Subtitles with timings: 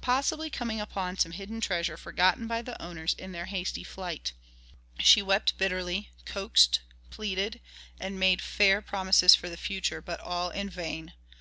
[0.00, 4.32] possibly coming upon some hidden treasure forgotten by the owners in their hasty flight.
[4.98, 7.60] She wept bitterly, coaxed, pleaded,
[8.00, 11.12] and made fair promises for the future, but all in vain.